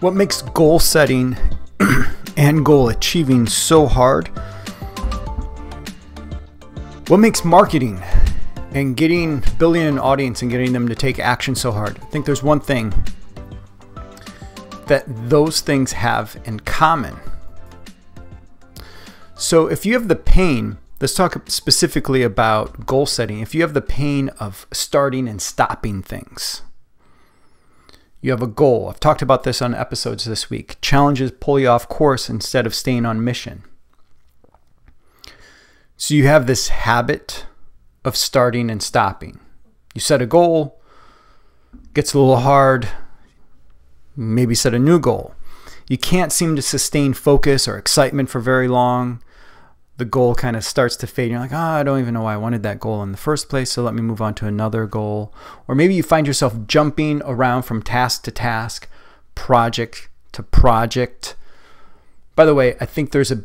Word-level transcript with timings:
What 0.00 0.14
makes 0.14 0.42
goal 0.42 0.78
setting 0.78 1.36
and 2.36 2.64
goal 2.64 2.88
achieving 2.88 3.46
so 3.46 3.86
hard? 3.86 4.28
What 7.08 7.18
makes 7.18 7.44
marketing 7.44 8.02
and 8.72 8.96
getting 8.96 9.42
building 9.58 9.82
an 9.82 9.98
audience 9.98 10.42
and 10.42 10.50
getting 10.50 10.72
them 10.72 10.88
to 10.88 10.94
take 10.94 11.18
action 11.18 11.54
so 11.54 11.70
hard? 11.70 11.98
I 11.98 12.06
think 12.06 12.26
there's 12.26 12.42
one 12.42 12.60
thing 12.60 12.92
that 14.86 15.04
those 15.06 15.60
things 15.60 15.92
have 15.92 16.36
in 16.44 16.60
common. 16.60 17.16
So 19.34 19.66
if 19.66 19.86
you 19.86 19.94
have 19.94 20.08
the 20.08 20.16
pain, 20.16 20.78
let's 21.00 21.14
talk 21.14 21.48
specifically 21.50 22.22
about 22.22 22.86
goal 22.86 23.06
setting. 23.06 23.40
If 23.40 23.54
you 23.54 23.62
have 23.62 23.74
the 23.74 23.80
pain 23.80 24.28
of 24.40 24.66
starting 24.72 25.28
and 25.28 25.40
stopping 25.40 26.02
things, 26.02 26.62
you 28.24 28.30
have 28.30 28.40
a 28.40 28.46
goal. 28.46 28.88
I've 28.88 29.00
talked 29.00 29.20
about 29.20 29.42
this 29.42 29.60
on 29.60 29.74
episodes 29.74 30.24
this 30.24 30.48
week. 30.48 30.78
Challenges 30.80 31.30
pull 31.30 31.60
you 31.60 31.68
off 31.68 31.90
course 31.90 32.30
instead 32.30 32.64
of 32.64 32.74
staying 32.74 33.04
on 33.04 33.22
mission. 33.22 33.64
So 35.98 36.14
you 36.14 36.26
have 36.26 36.46
this 36.46 36.68
habit 36.68 37.44
of 38.02 38.16
starting 38.16 38.70
and 38.70 38.82
stopping. 38.82 39.40
You 39.94 40.00
set 40.00 40.22
a 40.22 40.26
goal, 40.26 40.80
gets 41.92 42.14
a 42.14 42.18
little 42.18 42.38
hard, 42.38 42.88
maybe 44.16 44.54
set 44.54 44.72
a 44.72 44.78
new 44.78 44.98
goal. 44.98 45.34
You 45.86 45.98
can't 45.98 46.32
seem 46.32 46.56
to 46.56 46.62
sustain 46.62 47.12
focus 47.12 47.68
or 47.68 47.76
excitement 47.76 48.30
for 48.30 48.40
very 48.40 48.68
long 48.68 49.22
the 49.96 50.04
goal 50.04 50.34
kind 50.34 50.56
of 50.56 50.64
starts 50.64 50.96
to 50.96 51.06
fade. 51.06 51.30
You're 51.30 51.40
like, 51.40 51.52
oh, 51.52 51.56
I 51.56 51.82
don't 51.82 52.00
even 52.00 52.14
know 52.14 52.22
why 52.22 52.34
I 52.34 52.38
wanted 52.38 52.62
that 52.64 52.80
goal 52.80 53.02
in 53.02 53.12
the 53.12 53.18
first 53.18 53.48
place. 53.48 53.70
So 53.70 53.82
let 53.82 53.94
me 53.94 54.02
move 54.02 54.20
on 54.20 54.34
to 54.34 54.46
another 54.46 54.86
goal. 54.86 55.32
Or 55.68 55.74
maybe 55.74 55.94
you 55.94 56.02
find 56.02 56.26
yourself 56.26 56.54
jumping 56.66 57.22
around 57.24 57.62
from 57.62 57.82
task 57.82 58.24
to 58.24 58.30
task, 58.30 58.88
project 59.34 60.08
to 60.32 60.42
project. 60.42 61.36
By 62.34 62.44
the 62.44 62.54
way, 62.54 62.76
I 62.80 62.86
think 62.86 63.12
there's 63.12 63.30
a, 63.30 63.44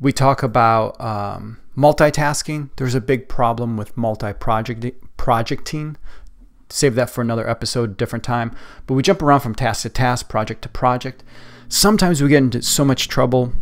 we 0.00 0.12
talk 0.12 0.42
about 0.42 0.98
um, 0.98 1.58
multitasking. 1.76 2.70
There's 2.76 2.94
a 2.94 3.00
big 3.00 3.28
problem 3.28 3.76
with 3.76 3.96
multi 3.96 4.32
project 4.32 4.86
projecting. 5.18 5.96
Save 6.70 6.94
that 6.94 7.10
for 7.10 7.20
another 7.20 7.46
episode, 7.46 7.98
different 7.98 8.24
time. 8.24 8.56
But 8.86 8.94
we 8.94 9.02
jump 9.02 9.20
around 9.20 9.40
from 9.40 9.54
task 9.54 9.82
to 9.82 9.90
task, 9.90 10.30
project 10.30 10.62
to 10.62 10.70
project. 10.70 11.22
Sometimes 11.68 12.22
we 12.22 12.30
get 12.30 12.38
into 12.38 12.62
so 12.62 12.86
much 12.86 13.08
trouble 13.08 13.52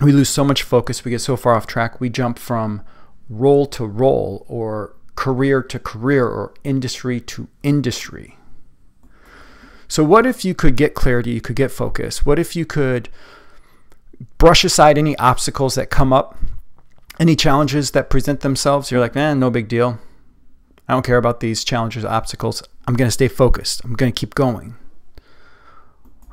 we 0.00 0.12
lose 0.12 0.28
so 0.28 0.44
much 0.44 0.62
focus, 0.62 1.04
we 1.04 1.10
get 1.10 1.20
so 1.20 1.36
far 1.36 1.54
off 1.54 1.66
track, 1.66 2.00
we 2.00 2.08
jump 2.08 2.38
from 2.38 2.82
role 3.28 3.66
to 3.66 3.84
role 3.86 4.46
or 4.48 4.94
career 5.16 5.62
to 5.62 5.78
career 5.78 6.26
or 6.26 6.54
industry 6.64 7.20
to 7.20 7.48
industry. 7.62 8.36
So, 9.88 10.04
what 10.04 10.26
if 10.26 10.44
you 10.44 10.54
could 10.54 10.76
get 10.76 10.94
clarity, 10.94 11.30
you 11.30 11.40
could 11.40 11.56
get 11.56 11.70
focus? 11.70 12.24
What 12.24 12.38
if 12.38 12.54
you 12.54 12.66
could 12.66 13.08
brush 14.36 14.62
aside 14.64 14.98
any 14.98 15.16
obstacles 15.18 15.74
that 15.74 15.90
come 15.90 16.12
up, 16.12 16.36
any 17.18 17.34
challenges 17.34 17.92
that 17.92 18.10
present 18.10 18.40
themselves? 18.40 18.90
You're 18.90 19.00
like, 19.00 19.14
man, 19.14 19.40
no 19.40 19.50
big 19.50 19.66
deal. 19.66 19.98
I 20.86 20.92
don't 20.92 21.04
care 21.04 21.16
about 21.16 21.40
these 21.40 21.64
challenges, 21.64 22.04
obstacles. 22.04 22.62
I'm 22.86 22.94
going 22.94 23.08
to 23.08 23.12
stay 23.12 23.28
focused. 23.28 23.82
I'm 23.84 23.94
going 23.94 24.12
to 24.12 24.18
keep 24.18 24.34
going. 24.34 24.76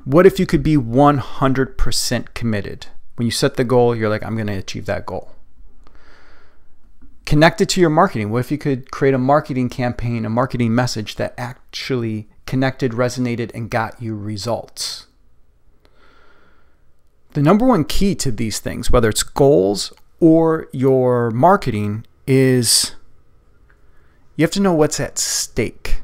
What 0.03 0.25
if 0.25 0.39
you 0.39 0.45
could 0.45 0.61
be 0.61 0.77
100% 0.77 2.33
committed? 2.33 2.87
When 3.15 3.25
you 3.25 3.31
set 3.31 3.55
the 3.55 3.63
goal, 3.63 3.95
you're 3.95 4.09
like, 4.09 4.23
I'm 4.23 4.35
going 4.35 4.47
to 4.47 4.53
achieve 4.53 4.85
that 4.85 5.05
goal. 5.05 5.31
Connect 7.25 7.61
it 7.61 7.69
to 7.69 7.81
your 7.81 7.89
marketing. 7.89 8.29
What 8.29 8.39
if 8.39 8.51
you 8.51 8.57
could 8.57 8.91
create 8.91 9.13
a 9.13 9.19
marketing 9.19 9.69
campaign, 9.69 10.25
a 10.25 10.29
marketing 10.29 10.75
message 10.75 11.15
that 11.15 11.33
actually 11.37 12.27
connected, 12.45 12.91
resonated, 12.91 13.51
and 13.55 13.69
got 13.69 14.01
you 14.01 14.15
results? 14.15 15.07
The 17.33 17.41
number 17.41 17.65
one 17.65 17.83
key 17.83 18.15
to 18.15 18.31
these 18.31 18.59
things, 18.59 18.91
whether 18.91 19.09
it's 19.09 19.23
goals 19.23 19.91
or 20.19 20.67
your 20.71 21.31
marketing, 21.31 22.05
is 22.27 22.95
you 24.35 24.43
have 24.43 24.51
to 24.51 24.61
know 24.61 24.73
what's 24.73 24.99
at 24.99 25.17
stake. 25.17 26.01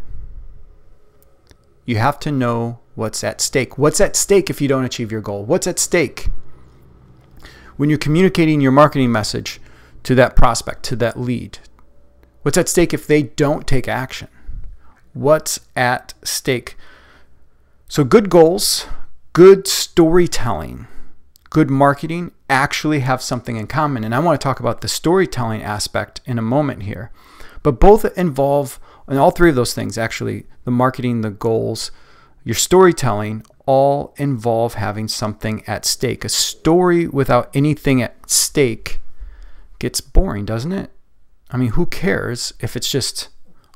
You 1.86 1.98
have 1.98 2.20
to 2.22 2.32
know 2.32 2.80
what's 2.96 3.24
at 3.24 3.42
stake. 3.42 3.78
What's 3.78 4.02
at 4.02 4.16
stake 4.16 4.50
if 4.50 4.62
you 4.62 4.68
don't 4.68 4.86
achieve 4.86 5.12
your 5.12 5.22
goal? 5.22 5.46
What's 5.46 5.68
at 5.68 5.80
stake 5.80 6.30
when 7.82 7.90
you're 7.90 7.98
communicating 7.98 8.62
your 8.62 8.72
marketing 8.72 9.12
message 9.12 9.60
to 10.04 10.14
that 10.14 10.36
prospect, 10.36 10.84
to 10.84 10.96
that 10.96 11.20
lead? 11.20 11.58
What's 12.44 12.60
at 12.60 12.70
stake 12.70 12.94
if 12.94 13.08
they 13.08 13.24
don't 13.24 13.66
take 13.66 13.88
action? 13.88 14.28
What's 15.14 15.62
at 15.76 16.14
stake? 16.24 16.78
So, 17.88 18.04
good 18.04 18.30
goals, 18.30 18.86
good 19.34 19.68
storytelling, 19.68 20.86
good 21.50 21.72
marketing 21.72 22.34
actually 22.52 23.00
have 23.00 23.20
something 23.20 23.56
in 23.56 23.66
common. 23.66 24.04
And 24.04 24.14
I 24.14 24.20
want 24.20 24.40
to 24.40 24.44
talk 24.44 24.60
about 24.60 24.82
the 24.82 24.88
storytelling 24.88 25.64
aspect 25.64 26.22
in 26.24 26.38
a 26.38 26.44
moment 26.44 26.84
here. 26.84 27.10
But 27.64 27.80
both 27.80 28.06
involve, 28.16 28.80
and 29.08 29.18
all 29.18 29.32
three 29.32 29.50
of 29.50 29.56
those 29.56 29.74
things 29.74 29.98
actually, 29.98 30.46
the 30.66 30.72
marketing, 30.72 31.22
the 31.22 31.32
goals, 31.32 31.90
your 32.44 32.54
storytelling 32.54 33.44
all 33.72 34.14
involve 34.18 34.74
having 34.74 35.08
something 35.08 35.64
at 35.66 35.86
stake. 35.86 36.26
A 36.26 36.30
story 36.30 37.08
without 37.08 37.50
anything 37.56 38.02
at 38.02 38.30
stake 38.30 39.00
gets 39.80 40.02
boring, 40.02 40.44
doesn't 40.44 40.74
it? 40.74 40.92
I 41.50 41.56
mean, 41.56 41.70
who 41.70 41.86
cares 41.86 42.54
if 42.60 42.76
it's 42.76 42.92
just 42.92 43.30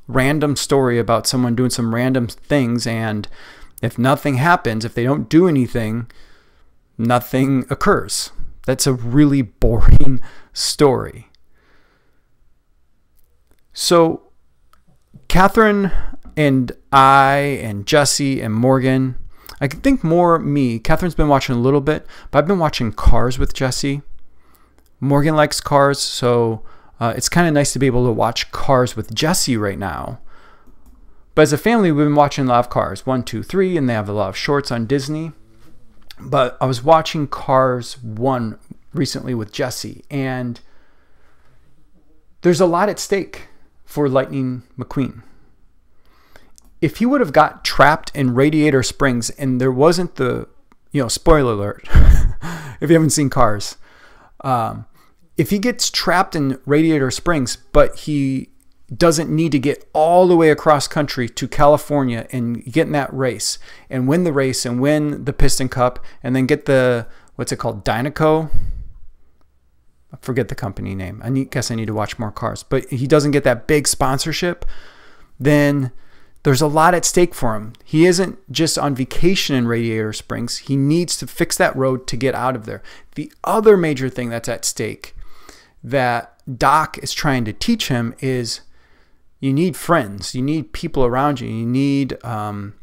random 0.06 0.58
story 0.58 1.00
about 1.00 1.28
someone 1.28 1.56
doing 1.56 1.70
some 1.70 1.96
random 1.96 2.28
things 2.28 2.86
and 2.86 3.30
if 3.82 3.98
nothing 3.98 4.36
happens, 4.36 4.84
if 4.84 4.94
they 4.94 5.04
don't 5.06 5.30
do 5.30 5.48
anything, 5.48 6.12
nothing 6.98 7.66
occurs. 7.70 8.34
That's 8.66 8.86
a 8.86 8.94
really 8.94 9.44
boring 9.44 10.20
story. 10.52 11.30
So, 13.72 14.24
Catherine 15.30 15.90
and 16.36 16.74
I 16.92 17.60
and 17.62 17.86
Jesse 17.86 18.42
and 18.42 18.54
Morgan, 18.54 19.16
I 19.62 19.68
think 19.68 20.04
more 20.04 20.38
me. 20.40 20.80
Catherine's 20.80 21.16
been 21.16 21.28
watching 21.28 21.56
a 21.56 21.60
little 21.60 21.82
bit, 21.82 22.06
but 22.30 22.40
I've 22.40 22.48
been 22.48 22.60
watching 22.60 22.92
Cars 22.92 23.40
with 23.40 23.54
Jesse. 23.54 24.02
Morgan 25.00 25.36
likes 25.36 25.62
Cars, 25.62 26.00
so 26.00 26.64
uh, 27.00 27.14
it's 27.16 27.30
kind 27.30 27.48
of 27.48 27.54
nice 27.54 27.74
to 27.74 27.80
be 27.80 27.86
able 27.86 28.06
to 28.06 28.12
watch 28.12 28.52
Cars 28.52 28.96
with 28.96 29.14
Jesse 29.14 29.58
right 29.58 29.80
now. 29.80 30.20
But 31.36 31.44
as 31.44 31.54
a 31.54 31.58
family, 31.58 31.92
we've 31.92 32.06
been 32.06 32.16
watching 32.16 32.46
a 32.46 32.50
lot 32.50 32.60
of 32.60 32.70
Cars, 32.70 33.06
one, 33.06 33.24
two, 33.24 33.44
three, 33.44 33.78
and 33.78 33.90
they 33.90 33.94
have 33.94 34.10
a 34.10 34.14
lot 34.14 34.30
of 34.30 34.38
shorts 34.38 34.72
on 34.72 34.86
Disney. 34.86 35.32
But 36.20 36.58
I 36.62 36.66
was 36.66 36.82
watching 36.82 37.28
Cars 37.28 38.02
1 38.02 38.58
recently 38.94 39.36
with 39.36 39.52
Jesse, 39.52 40.06
and 40.10 40.62
there's 42.42 42.62
a 42.62 42.66
lot 42.66 42.88
at 42.88 43.00
stake 43.00 43.50
for 43.84 44.08
Lightning 44.08 44.64
McQueen 44.78 45.24
if 46.82 46.98
he 46.98 47.06
would 47.06 47.22
have 47.22 47.34
got 47.34 47.64
trapped 47.64 48.12
in 48.14 48.36
Radiator 48.36 48.84
Springs 48.84 49.30
and 49.32 49.60
there 49.60 49.72
wasn't 49.72 50.16
the, 50.16 50.48
you 50.92 51.02
know, 51.02 51.08
spoiler 51.08 51.54
alert, 51.54 51.88
if 52.82 52.90
you 52.90 52.94
haven't 52.94 53.12
seen 53.12 53.30
Cars, 53.30 53.78
um, 54.42 54.86
if 55.38 55.50
he 55.50 55.60
gets 55.60 55.90
trapped 55.90 56.36
in 56.36 56.60
Radiator 56.66 57.12
Springs, 57.12 57.58
but 57.72 58.00
he 58.00 58.50
doesn't 58.96 59.30
need 59.30 59.52
to 59.52 59.60
get 59.60 59.88
all 59.94 60.28
the 60.28 60.36
way 60.36 60.52
across 60.52 60.88
country 60.88 61.28
to 61.28 61.48
California 61.48 62.28
and 62.32 62.64
get 62.66 62.86
in 62.86 62.94
that 62.94 63.12
race 63.14 63.58
and 63.90 64.08
win 64.08 64.24
the 64.24 64.34
race 64.34 64.66
and 64.66 64.80
win 64.80 65.26
the 65.26 65.34
Piston 65.34 65.70
Cup 65.70 66.04
and 66.22 66.36
then 66.36 66.46
get 66.46 66.66
the 66.66 67.08
what's 67.36 67.52
it 67.52 67.58
called 67.58 67.84
Dinoco. 67.84 68.50
I 70.14 70.18
forget 70.22 70.48
the 70.48 70.56
company 70.56 70.96
name. 70.96 71.20
I 71.24 71.30
need, 71.30 71.52
guess 71.52 71.72
I 71.72 71.76
need 71.76 71.88
to 71.88 71.94
watch 71.94 72.20
more 72.20 72.32
cars. 72.32 72.64
But 72.64 72.86
he 72.90 73.08
doesn't 73.08 73.32
get 73.32 73.44
that 73.44 73.68
big 73.68 73.88
sponsorship, 73.88 74.66
then 75.40 75.92
there's 76.46 76.62
a 76.62 76.68
lot 76.68 76.94
at 76.94 77.04
stake 77.04 77.34
for 77.34 77.56
him. 77.56 77.74
He 77.84 78.06
isn't 78.06 78.38
just 78.52 78.78
on 78.78 78.94
vacation 78.94 79.56
in 79.56 79.68
Radiator 79.68 80.14
Springs. 80.14 80.60
He 80.60 80.78
needs 80.78 81.18
to 81.18 81.26
fix 81.26 81.58
that 81.58 81.76
road 81.76 82.06
to 82.06 82.16
get 82.16 82.36
out 82.36 82.56
of 82.56 82.68
there. 82.68 82.84
The 83.16 83.34
other 83.44 83.76
major 83.76 84.10
thing 84.10 84.30
that's 84.30 84.48
at 84.48 84.64
stake 84.64 85.16
that 85.84 86.40
Doc 86.60 87.00
is 87.00 87.14
trying 87.14 87.46
to 87.46 87.54
teach 87.54 87.88
him 87.88 88.14
is 88.20 88.62
you 89.40 89.54
need 89.54 89.76
friends, 89.76 90.36
you 90.36 90.44
need 90.44 90.72
people 90.72 91.04
around 91.04 91.40
you, 91.40 91.50
you 91.50 91.66
need 91.66 92.24
um, 92.24 92.76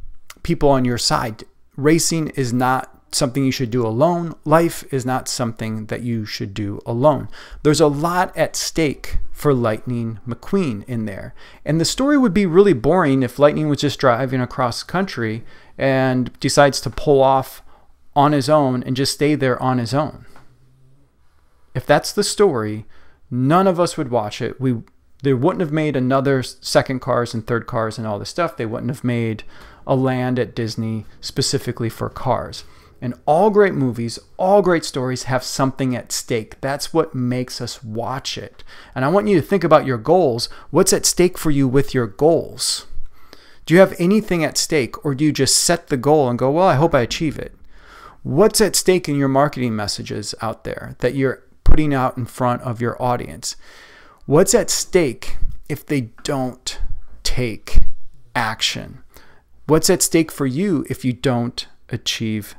people 0.42 0.68
on 0.68 0.84
your 0.84 0.98
side 0.98 1.44
racing 1.76 2.28
is 2.30 2.52
not 2.52 3.01
something 3.14 3.44
you 3.44 3.52
should 3.52 3.70
do 3.70 3.86
alone. 3.86 4.34
Life 4.44 4.84
is 4.92 5.04
not 5.04 5.28
something 5.28 5.86
that 5.86 6.02
you 6.02 6.24
should 6.24 6.54
do 6.54 6.80
alone. 6.86 7.28
There's 7.62 7.80
a 7.80 7.86
lot 7.86 8.36
at 8.36 8.56
stake 8.56 9.18
for 9.32 9.52
Lightning 9.52 10.20
McQueen 10.26 10.84
in 10.84 11.04
there. 11.04 11.34
And 11.64 11.80
the 11.80 11.84
story 11.84 12.16
would 12.16 12.34
be 12.34 12.46
really 12.46 12.72
boring 12.72 13.22
if 13.22 13.38
Lightning 13.38 13.68
was 13.68 13.80
just 13.80 13.98
driving 13.98 14.40
across 14.40 14.82
country 14.82 15.44
and 15.76 16.30
decides 16.40 16.80
to 16.82 16.90
pull 16.90 17.22
off 17.22 17.62
on 18.14 18.32
his 18.32 18.48
own 18.48 18.82
and 18.82 18.96
just 18.96 19.14
stay 19.14 19.34
there 19.34 19.60
on 19.62 19.78
his 19.78 19.94
own. 19.94 20.26
If 21.74 21.86
that's 21.86 22.12
the 22.12 22.24
story, 22.24 22.84
none 23.30 23.66
of 23.66 23.80
us 23.80 23.96
would 23.96 24.10
watch 24.10 24.40
it. 24.42 24.60
We 24.60 24.82
they 25.22 25.32
wouldn't 25.32 25.60
have 25.60 25.72
made 25.72 25.94
another 25.94 26.42
second 26.42 27.00
cars 27.00 27.32
and 27.32 27.46
third 27.46 27.68
cars 27.68 27.96
and 27.96 28.06
all 28.06 28.18
this 28.18 28.28
stuff. 28.28 28.56
They 28.56 28.66
wouldn't 28.66 28.90
have 28.90 29.04
made 29.04 29.44
a 29.86 29.94
land 29.94 30.38
at 30.38 30.54
Disney 30.54 31.06
specifically 31.20 31.88
for 31.88 32.08
cars. 32.08 32.64
And 33.02 33.14
all 33.26 33.50
great 33.50 33.74
movies, 33.74 34.20
all 34.36 34.62
great 34.62 34.84
stories 34.84 35.24
have 35.24 35.42
something 35.42 35.96
at 35.96 36.12
stake. 36.12 36.60
That's 36.60 36.94
what 36.94 37.16
makes 37.16 37.60
us 37.60 37.82
watch 37.82 38.38
it. 38.38 38.62
And 38.94 39.04
I 39.04 39.08
want 39.08 39.26
you 39.26 39.34
to 39.40 39.44
think 39.44 39.64
about 39.64 39.84
your 39.84 39.98
goals. 39.98 40.48
What's 40.70 40.92
at 40.92 41.04
stake 41.04 41.36
for 41.36 41.50
you 41.50 41.66
with 41.66 41.94
your 41.94 42.06
goals? 42.06 42.86
Do 43.66 43.74
you 43.74 43.80
have 43.80 43.96
anything 43.98 44.44
at 44.44 44.56
stake, 44.56 45.04
or 45.04 45.16
do 45.16 45.24
you 45.24 45.32
just 45.32 45.56
set 45.56 45.88
the 45.88 45.96
goal 45.96 46.28
and 46.28 46.38
go, 46.38 46.52
well, 46.52 46.68
I 46.68 46.76
hope 46.76 46.94
I 46.94 47.00
achieve 47.00 47.40
it? 47.40 47.56
What's 48.22 48.60
at 48.60 48.76
stake 48.76 49.08
in 49.08 49.16
your 49.16 49.28
marketing 49.28 49.74
messages 49.74 50.32
out 50.40 50.62
there 50.62 50.94
that 51.00 51.16
you're 51.16 51.42
putting 51.64 51.92
out 51.92 52.16
in 52.16 52.26
front 52.26 52.62
of 52.62 52.80
your 52.80 53.00
audience? 53.02 53.56
What's 54.26 54.54
at 54.54 54.70
stake 54.70 55.38
if 55.68 55.84
they 55.84 56.12
don't 56.22 56.78
take 57.24 57.78
action? 58.36 59.02
What's 59.66 59.90
at 59.90 60.02
stake 60.02 60.30
for 60.30 60.46
you 60.46 60.86
if 60.88 61.04
you 61.04 61.12
don't 61.12 61.66
achieve 61.88 62.54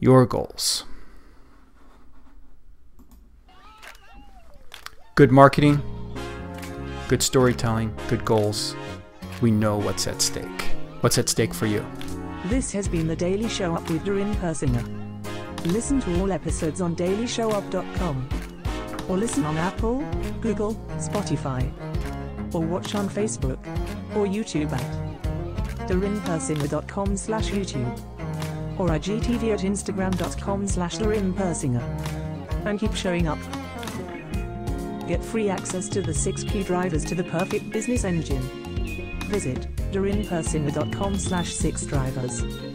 your 0.00 0.24
goals? 0.24 0.84
Good 5.14 5.30
marketing, 5.30 5.82
good 7.08 7.22
storytelling, 7.22 7.94
good 8.08 8.24
goals. 8.24 8.74
We 9.42 9.50
know 9.50 9.76
what's 9.76 10.06
at 10.06 10.22
stake. 10.22 10.62
What's 11.02 11.18
at 11.18 11.28
stake 11.28 11.52
for 11.52 11.66
you? 11.66 11.84
This 12.46 12.72
has 12.72 12.88
been 12.88 13.06
the 13.06 13.16
Daily 13.16 13.48
Show 13.48 13.74
Up 13.74 13.88
with 13.90 14.02
Doreen 14.04 14.34
Persinger. 14.36 14.84
Listen 15.66 16.00
to 16.00 16.20
all 16.20 16.32
episodes 16.32 16.80
on 16.80 16.96
dailyshowup.com 16.96 18.28
or 19.08 19.18
listen 19.18 19.44
on 19.44 19.58
Apple, 19.58 19.98
Google, 20.40 20.74
Spotify, 20.96 21.70
or 22.54 22.62
watch 22.62 22.94
on 22.94 23.08
Facebook 23.10 23.58
or 24.16 24.26
YouTube 24.26 24.72
at 24.72 25.88
dorinpersinger.com 25.88 27.16
slash 27.18 27.50
YouTube 27.50 28.09
or 28.80 28.88
IGTV 28.88 29.52
at 29.52 29.60
instagram.com 29.60 30.66
slash 30.66 30.96
dorinpersinger. 30.96 31.82
And 32.64 32.80
keep 32.80 32.94
showing 32.94 33.28
up. 33.28 33.38
Get 35.06 35.22
free 35.22 35.50
access 35.50 35.86
to 35.90 36.00
the 36.00 36.14
6 36.14 36.44
key 36.44 36.62
drivers 36.62 37.04
to 37.04 37.14
the 37.14 37.24
perfect 37.24 37.68
business 37.70 38.04
engine. 38.04 38.40
Visit 39.28 39.68
dorinpersinger.com 39.92 41.18
slash 41.18 41.52
6 41.52 41.84
drivers. 41.84 42.69